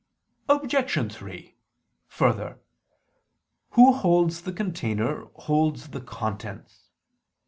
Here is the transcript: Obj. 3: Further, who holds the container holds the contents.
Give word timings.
Obj. 0.49 1.05
3: 1.13 1.53
Further, 2.07 2.57
who 3.73 3.93
holds 3.93 4.41
the 4.41 4.51
container 4.51 5.27
holds 5.35 5.89
the 5.89 6.01
contents. 6.01 6.89